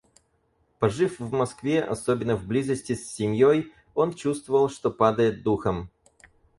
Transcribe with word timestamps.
Пожив 0.79 1.19
в 1.19 1.31
Москве, 1.33 1.79
особенно 1.79 2.35
в 2.35 2.47
близости 2.47 2.95
с 2.95 3.07
семьей, 3.13 3.71
он 3.93 4.15
чувствовал, 4.15 4.67
что 4.67 4.89
падает 4.89 5.43
духом. 5.43 5.91